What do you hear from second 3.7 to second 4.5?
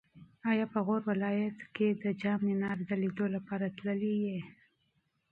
تللی یې؟